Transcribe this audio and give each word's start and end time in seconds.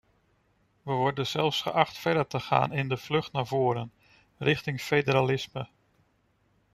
We 0.83 0.91
worden 0.93 1.27
zelfs 1.27 1.61
geacht 1.61 1.97
verder 1.97 2.27
te 2.27 2.39
gaan 2.39 2.71
in 2.73 2.89
de 2.89 2.97
vlucht 2.97 3.31
naar 3.31 3.47
voren, 3.47 3.91
richting 4.37 4.81
federalisme. 4.81 5.67